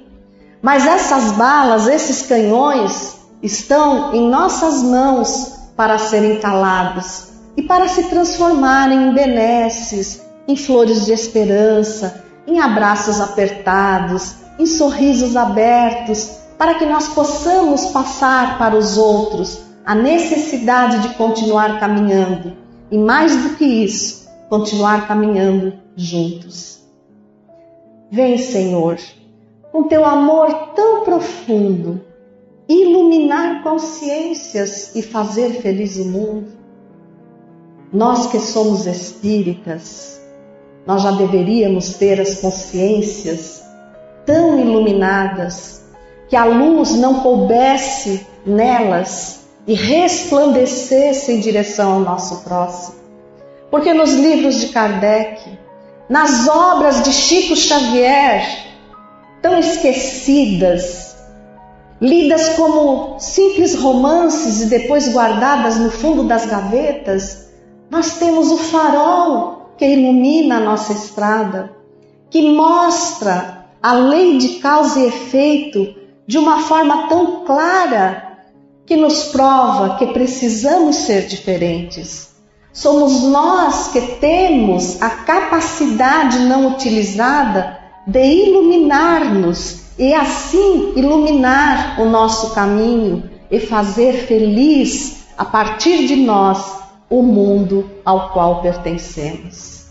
[0.62, 8.04] Mas essas balas, esses canhões, estão em nossas mãos para serem calados e para se
[8.04, 16.86] transformarem em benesses, em flores de esperança, em abraços apertados, em sorrisos abertos, para que
[16.86, 22.58] nós possamos passar para os outros a necessidade de continuar caminhando
[22.92, 26.80] e, mais do que isso, continuar caminhando juntos.
[28.12, 28.98] Vem, Senhor,
[29.72, 32.02] com teu amor tão profundo,
[32.68, 36.48] iluminar consciências e fazer feliz o mundo.
[37.92, 40.22] Nós que somos espíritas,
[40.86, 43.64] nós já deveríamos ter as consciências
[44.26, 45.84] tão iluminadas
[46.28, 53.00] que a luz não coubesse nelas e resplandecesse em direção ao nosso próximo.
[53.72, 55.42] Porque nos livros de Kardec,
[56.08, 58.69] nas obras de Chico Xavier,
[59.42, 61.16] tão esquecidas,
[62.02, 67.50] lidas como simples romances e depois guardadas no fundo das gavetas,
[67.90, 71.72] nós temos o farol que ilumina a nossa estrada,
[72.30, 75.96] que mostra a lei de causa e efeito
[76.28, 78.38] de uma forma tão clara
[78.86, 82.30] que nos prova que precisamos ser diferentes.
[82.72, 92.52] Somos nós que temos a capacidade não utilizada de iluminar-nos e assim iluminar o nosso
[92.54, 96.80] caminho e fazer feliz a partir de nós
[97.10, 99.86] o mundo ao qual pertencemos.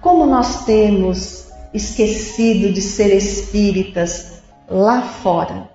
[0.00, 5.68] Como nós temos esquecido de ser espíritas lá fora.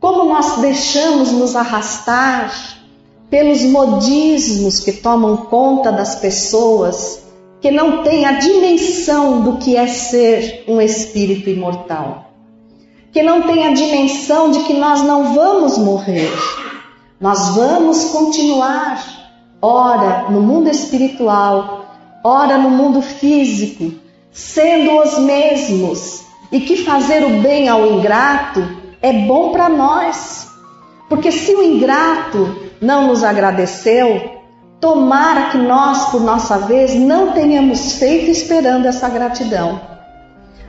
[0.00, 2.52] como nós deixamos nos arrastar
[3.30, 7.21] pelos modismos que tomam conta das pessoas
[7.62, 12.32] que não têm a dimensão do que é ser um espírito imortal,
[13.12, 16.28] que não têm a dimensão de que nós não vamos morrer,
[17.20, 19.00] nós vamos continuar,
[19.62, 21.86] ora no mundo espiritual,
[22.24, 23.92] ora no mundo físico,
[24.32, 28.60] sendo os mesmos, e que fazer o bem ao ingrato
[29.00, 30.48] é bom para nós.
[31.08, 34.41] Porque se o ingrato não nos agradeceu,
[34.82, 39.80] tomara que nós, por nossa vez, não tenhamos feito esperando essa gratidão.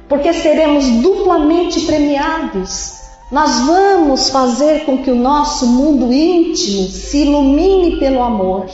[0.08, 2.94] Porque seremos duplamente premiados.
[3.32, 8.68] Nós vamos fazer com que o nosso mundo íntimo se ilumine pelo amor.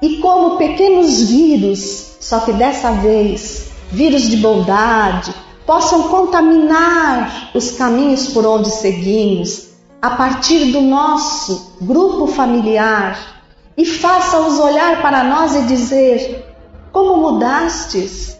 [0.00, 5.34] E como pequenos vírus, só que dessa vez, vírus de bondade,
[5.66, 13.34] possam contaminar os caminhos por onde seguimos a partir do nosso grupo familiar
[13.76, 16.44] e faça-os olhar para nós e dizer:
[16.92, 18.38] Como mudastes?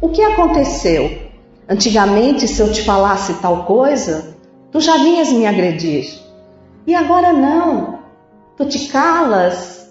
[0.00, 1.24] O que aconteceu?
[1.68, 4.36] Antigamente, se eu te falasse tal coisa,
[4.70, 6.06] tu já vinhas me agredir.
[6.86, 8.00] E agora não.
[8.56, 9.88] Tu te calas,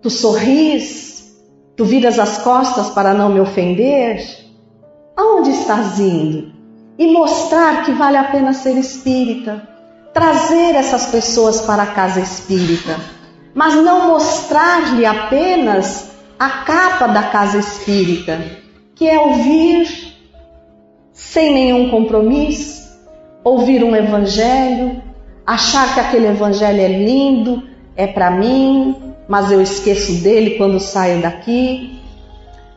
[0.00, 1.36] tu sorris,
[1.76, 4.20] tu viras as costas para não me ofender
[5.16, 6.52] aonde estás indo?
[6.98, 9.68] E mostrar que vale a pena ser espírita,
[10.12, 12.98] trazer essas pessoas para a casa espírita,
[13.54, 18.40] mas não mostrar-lhe apenas a capa da casa espírita,
[18.94, 20.14] que é ouvir
[21.12, 22.82] sem nenhum compromisso,
[23.44, 25.00] ouvir um evangelho,
[25.46, 27.62] achar que aquele evangelho é lindo,
[27.94, 32.00] é para mim, mas eu esqueço dele quando saio daqui,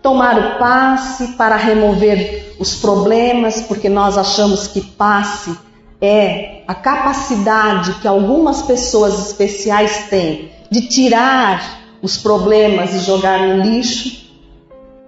[0.01, 5.57] tomar o passe para remover os problemas, porque nós achamos que passe
[5.99, 13.63] é a capacidade que algumas pessoas especiais têm de tirar os problemas e jogar no
[13.63, 14.28] lixo,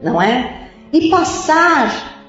[0.02, 0.70] não é?
[0.92, 2.20] E passar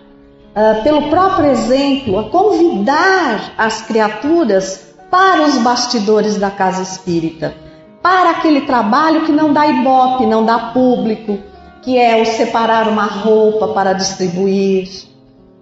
[0.54, 7.54] uh, pelo próprio exemplo a convidar as criaturas para os bastidores da casa espírita,
[8.02, 11.38] para aquele trabalho que não dá ibope, não dá público,
[11.82, 14.88] que é o separar uma roupa para distribuir,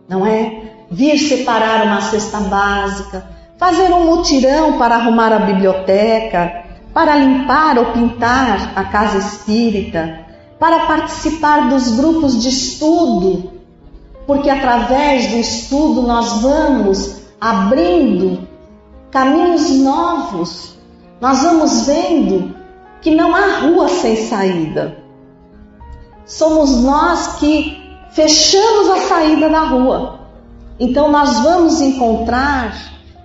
[0.08, 0.62] não é?
[0.90, 3.24] Vir separar uma cesta básica,
[3.56, 6.64] fazer um mutirão para arrumar a biblioteca,
[6.98, 10.26] para limpar ou pintar a casa espírita,
[10.58, 13.52] para participar dos grupos de estudo,
[14.26, 18.48] porque através do estudo nós vamos abrindo
[19.12, 20.76] caminhos novos,
[21.20, 22.52] nós vamos vendo
[23.00, 24.98] que não há rua sem saída
[26.26, 27.80] somos nós que
[28.10, 30.18] fechamos a saída da rua.
[30.80, 32.74] Então nós vamos encontrar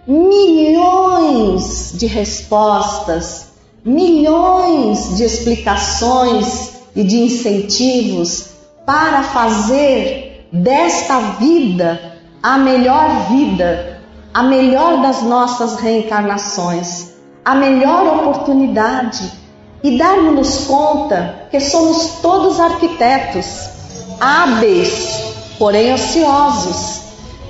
[0.07, 3.52] milhões de respostas,
[3.85, 8.49] milhões de explicações e de incentivos
[8.85, 11.99] para fazer desta vida
[12.41, 14.01] a melhor vida,
[14.33, 17.13] a melhor das nossas reencarnações,
[17.43, 19.31] a melhor oportunidade
[19.83, 23.69] e darmos conta que somos todos arquitetos,
[24.19, 25.23] hábeis,
[25.59, 27.01] porém ociosos,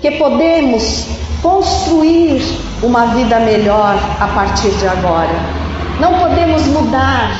[0.01, 1.05] que podemos
[1.41, 2.41] construir
[2.81, 5.62] uma vida melhor a partir de agora.
[6.00, 7.32] Não podemos mudar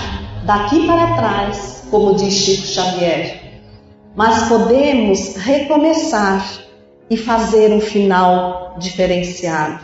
[0.46, 3.62] daqui para trás, como diz Chico Xavier,
[4.16, 6.46] mas podemos recomeçar
[7.10, 9.84] e fazer um final diferenciado.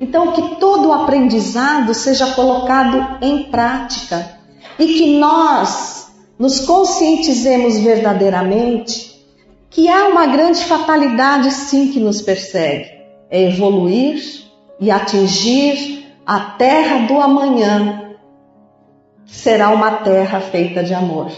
[0.00, 4.36] Então, que todo o aprendizado seja colocado em prática
[4.78, 9.12] e que nós nos conscientizemos verdadeiramente
[9.70, 12.90] que há uma grande fatalidade sim que nos persegue:
[13.30, 14.20] é evoluir
[14.80, 16.01] e atingir
[16.32, 18.14] a terra do amanhã,
[19.26, 21.30] será uma terra feita de amor.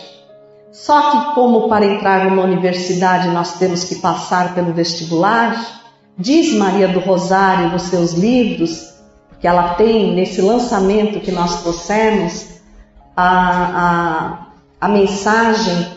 [0.70, 5.82] Só que, como para entrar numa universidade nós temos que passar pelo vestibular,
[6.16, 8.94] Diz Maria do Rosário nos seus livros,
[9.40, 12.46] que ela tem nesse lançamento que nós trouxemos,
[13.16, 14.46] a,
[14.80, 15.88] a, a mensagem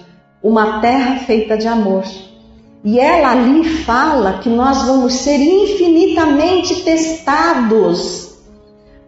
[0.42, 2.04] Uma Terra Feita de Amor.
[2.84, 8.27] E ela ali fala que nós vamos ser infinitamente testados,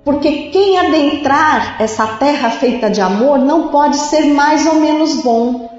[0.09, 5.69] porque quem adentrar essa terra feita de amor não pode ser mais ou menos bom,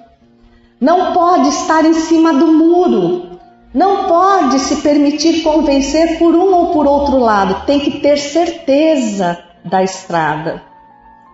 [0.81, 3.41] não pode estar em cima do muro,
[3.75, 9.37] não pode se permitir convencer por um ou por outro lado, tem que ter certeza
[9.65, 10.63] da estrada.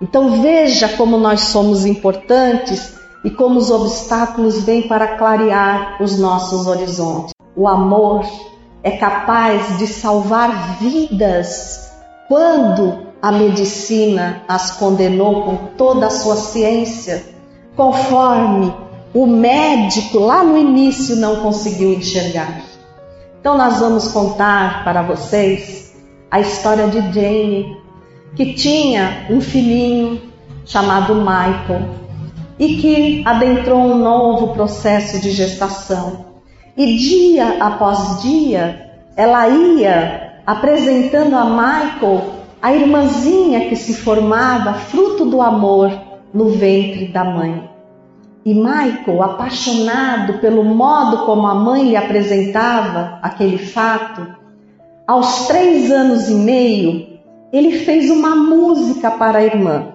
[0.00, 6.66] Então veja como nós somos importantes e como os obstáculos vêm para clarear os nossos
[6.66, 7.34] horizontes.
[7.54, 8.24] O amor
[8.82, 11.86] é capaz de salvar vidas
[12.28, 17.24] quando a medicina as condenou com toda a sua ciência,
[17.74, 18.72] conforme
[19.14, 22.60] o médico lá no início não conseguiu enxergar.
[23.40, 25.94] Então, nós vamos contar para vocês
[26.30, 27.76] a história de Jane,
[28.34, 30.20] que tinha um filhinho
[30.64, 31.94] chamado Michael
[32.58, 36.26] e que adentrou um novo processo de gestação.
[36.76, 45.24] E dia após dia, ela ia apresentando a Michael a irmãzinha que se formava fruto
[45.26, 45.92] do amor
[46.32, 47.68] no ventre da mãe.
[48.44, 54.26] E Michael, apaixonado pelo modo como a mãe lhe apresentava aquele fato,
[55.06, 57.18] aos três anos e meio,
[57.52, 59.88] ele fez uma música para a irmã.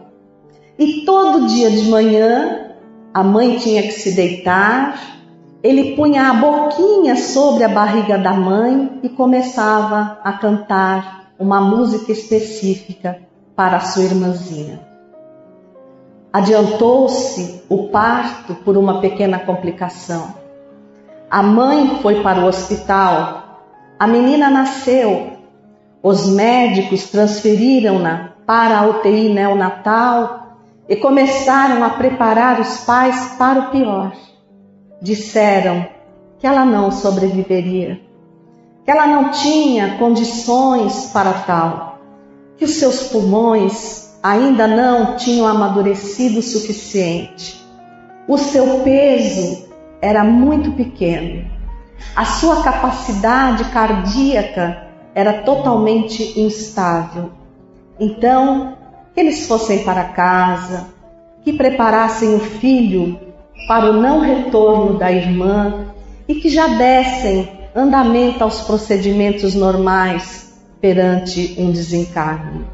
[0.77, 2.71] E todo dia de manhã,
[3.13, 5.20] a mãe tinha que se deitar,
[5.63, 12.11] ele punha a boquinha sobre a barriga da mãe e começava a cantar uma música
[12.11, 13.19] específica
[13.55, 14.79] para a sua irmãzinha.
[16.33, 20.33] Adiantou-se o parto por uma pequena complicação.
[21.29, 23.59] A mãe foi para o hospital,
[23.99, 25.37] a menina nasceu.
[26.01, 30.57] Os médicos transferiram-na para a UTI neonatal
[30.89, 34.11] e começaram a preparar os pais para o pior
[35.01, 35.87] disseram
[36.39, 37.99] que ela não sobreviveria,
[38.85, 41.99] que ela não tinha condições para tal,
[42.57, 47.59] que os seus pulmões ainda não tinham amadurecido o suficiente.
[48.27, 49.67] O seu peso
[50.01, 51.49] era muito pequeno.
[52.15, 57.31] A sua capacidade cardíaca era totalmente instável.
[57.99, 58.77] Então,
[59.13, 60.87] que eles fossem para casa,
[61.43, 63.30] que preparassem o filho
[63.67, 65.87] para o não retorno da irmã
[66.27, 72.65] e que já dessem andamento aos procedimentos normais perante um desencarne.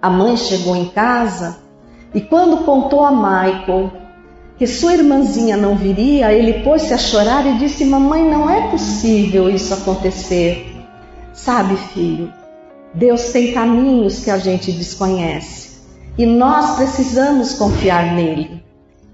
[0.00, 1.58] A mãe chegou em casa
[2.14, 3.90] e, quando contou a Michael
[4.56, 9.48] que sua irmãzinha não viria, ele pôs-se a chorar e disse: Mamãe, não é possível
[9.48, 10.66] isso acontecer.
[11.32, 12.32] Sabe, filho,
[12.92, 15.80] Deus tem caminhos que a gente desconhece
[16.18, 18.62] e nós precisamos confiar nele.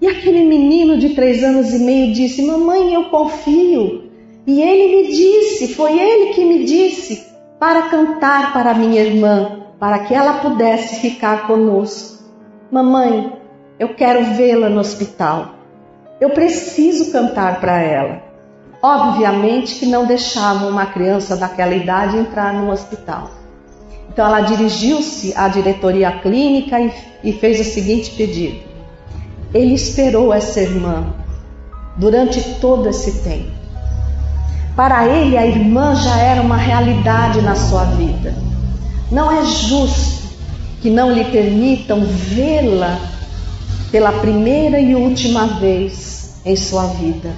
[0.06, 4.04] E aquele menino de três anos e meio disse: Mamãe, eu confio.
[4.46, 7.26] E ele me disse, foi ele que me disse,
[7.58, 12.22] para cantar para minha irmã, para que ela pudesse ficar conosco.
[12.70, 13.32] Mamãe,
[13.80, 15.56] eu quero vê-la no hospital.
[16.20, 18.22] Eu preciso cantar para ela.
[18.80, 23.32] Obviamente que não deixavam uma criança daquela idade entrar no hospital.
[24.08, 26.92] Então ela dirigiu-se à diretoria clínica e,
[27.24, 28.65] e fez o seguinte pedido:
[29.56, 31.06] ele esperou essa irmã
[31.96, 33.50] durante todo esse tempo.
[34.74, 38.34] Para ele, a irmã já era uma realidade na sua vida.
[39.10, 40.26] Não é justo
[40.82, 42.98] que não lhe permitam vê-la
[43.90, 47.30] pela primeira e última vez em sua vida.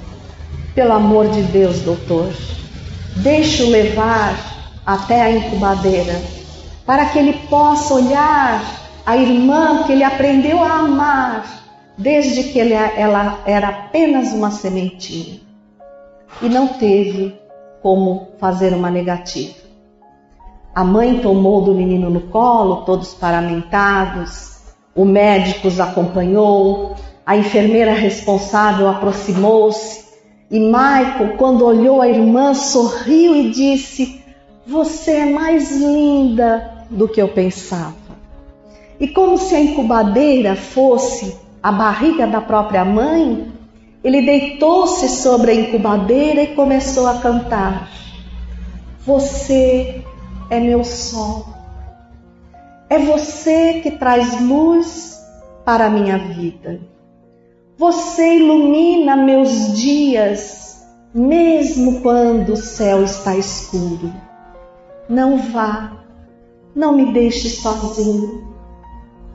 [0.74, 2.32] Pelo amor de Deus, doutor,
[3.16, 4.34] deixe-o levar
[4.84, 6.20] até a incubadeira,
[6.84, 8.62] para que ele possa olhar
[9.06, 11.58] a irmã que ele aprendeu a amar
[11.98, 15.40] desde que ela era apenas uma sementinha
[16.40, 17.34] e não teve
[17.82, 19.66] como fazer uma negativa.
[20.74, 24.58] A mãe tomou do menino no colo, todos paramentados,
[24.94, 26.94] o médico os acompanhou,
[27.26, 30.08] a enfermeira responsável aproximou-se
[30.50, 34.22] e Michael, quando olhou a irmã, sorriu e disse:
[34.66, 37.94] Você é mais linda do que eu pensava.
[38.98, 43.52] E como se a incubadeira fosse a barriga da própria mãe,
[44.02, 47.90] ele deitou-se sobre a incubadeira e começou a cantar:
[49.04, 50.04] Você
[50.50, 51.46] é meu sol.
[52.88, 55.20] É você que traz luz
[55.64, 56.80] para a minha vida.
[57.76, 64.12] Você ilumina meus dias, mesmo quando o céu está escuro.
[65.08, 65.92] Não vá,
[66.74, 68.48] não me deixe sozinho.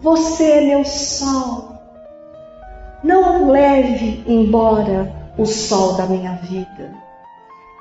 [0.02, 1.73] Você é meu sol
[3.04, 6.94] não leve embora o sol da minha vida.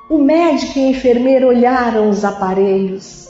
[0.09, 3.29] O médico e a enfermeira olharam os aparelhos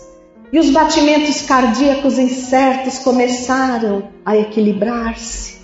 [0.51, 5.61] e os batimentos cardíacos incertos começaram a equilibrar-se,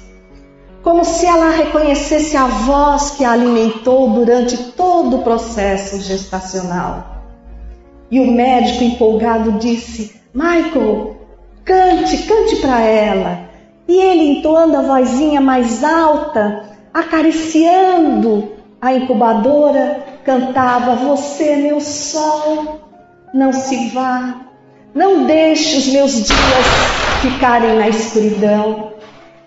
[0.84, 7.18] como se ela reconhecesse a voz que a alimentou durante todo o processo gestacional.
[8.10, 11.18] E o médico empolgado disse: Michael,
[11.64, 13.49] cante, cante para ela.
[13.90, 16.64] E ele, entoando a vozinha mais alta,
[16.94, 22.82] acariciando a incubadora, cantava: Você meu sol,
[23.34, 24.46] não se vá,
[24.94, 26.68] Não deixe os meus dias
[27.24, 28.94] ficarem na escuridão.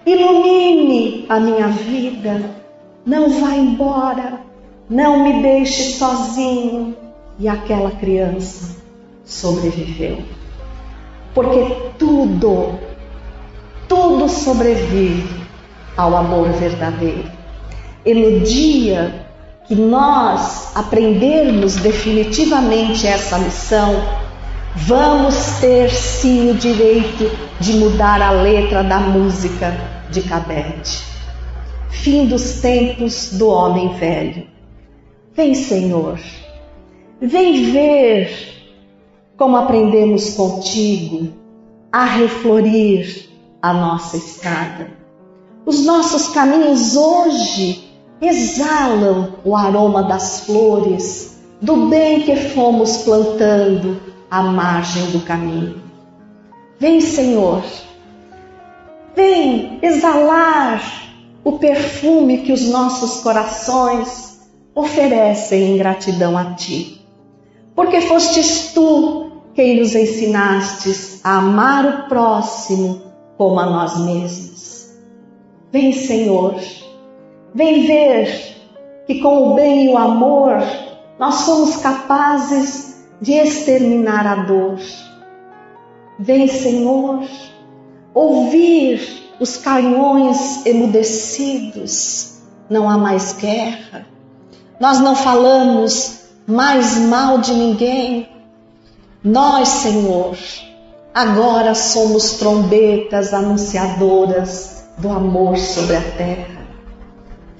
[0.04, 2.42] Ilumine a minha vida.
[3.06, 4.40] Não vá embora.
[4.90, 6.96] Não me deixe sozinho.
[7.38, 8.76] E aquela criança
[9.24, 10.18] sobreviveu.
[11.32, 12.78] Porque tudo,
[13.88, 15.42] tudo sobrevive
[15.96, 17.30] ao amor verdadeiro.
[18.04, 19.26] No dia
[19.66, 24.02] que nós aprendermos definitivamente essa lição,
[24.74, 27.30] vamos ter sim o direito
[27.60, 29.74] de mudar a letra da música
[30.10, 31.02] de Cabete.
[31.90, 34.46] Fim dos tempos do homem velho.
[35.34, 36.18] Vem, Senhor,
[37.20, 38.52] vem ver
[39.36, 41.28] como aprendemos contigo
[41.90, 43.31] a reflorir
[43.62, 44.90] a nossa estrada.
[45.64, 47.88] Os nossos caminhos hoje
[48.20, 55.80] exalam o aroma das flores, do bem que fomos plantando à margem do caminho.
[56.78, 57.62] Vem, Senhor,
[59.14, 60.82] vem exalar
[61.44, 64.40] o perfume que os nossos corações
[64.74, 67.06] oferecem em gratidão a Ti.
[67.76, 73.11] Porque fostes Tu quem nos ensinastes a amar o próximo
[73.42, 74.92] como a nós mesmos.
[75.72, 76.54] Vem, Senhor,
[77.54, 78.56] Vem ver
[79.06, 80.56] que com o bem e o amor
[81.18, 84.78] nós somos capazes de exterminar a dor.
[86.18, 87.22] Vem, Senhor,
[88.14, 92.38] ouvir os canhões emudecidos.
[92.70, 94.06] Não há mais guerra.
[94.80, 98.30] Nós não falamos mais mal de ninguém.
[99.22, 100.38] Nós, Senhor,
[101.14, 106.66] agora somos trombetas anunciadoras do amor sobre a terra.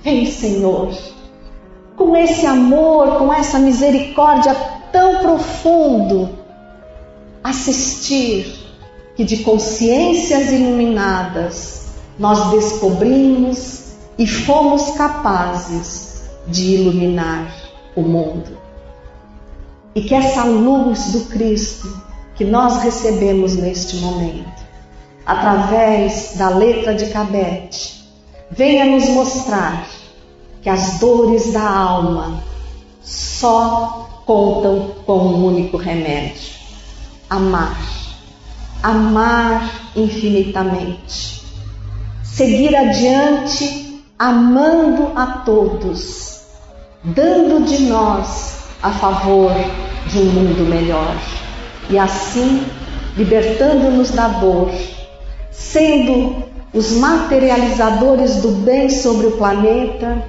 [0.03, 0.93] Vem, Senhor,
[1.97, 4.55] com esse amor, com essa misericórdia
[4.91, 6.31] tão profundo,
[7.45, 8.61] assistir
[9.15, 11.87] que de consciências iluminadas
[12.19, 17.55] nós descobrimos e fomos capazes de iluminar
[17.95, 18.59] o mundo.
[19.95, 24.63] E que essa luz do Cristo que nós recebemos neste momento,
[25.27, 28.03] através da letra de Cabete,
[28.51, 29.87] venha nos mostrar
[30.63, 32.43] que as dores da alma
[33.03, 36.53] só contam com um único remédio:
[37.29, 37.77] amar.
[38.83, 41.43] Amar infinitamente.
[42.25, 46.41] Seguir adiante amando a todos,
[47.03, 49.53] dando de nós a favor
[50.07, 51.17] de um mundo melhor.
[51.93, 52.65] E assim,
[53.19, 54.71] libertando-nos da dor,
[55.51, 60.25] sendo os materializadores do bem sobre o planeta,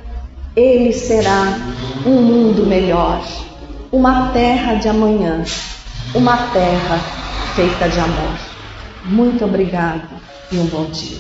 [0.58, 1.58] ele será
[2.06, 3.24] um mundo melhor,
[3.94, 5.42] uma terra de amanhã,
[6.14, 7.00] uma terra
[7.56, 8.38] feita de amor.
[9.06, 10.10] Muito obrigado
[10.52, 11.18] e um bom dia.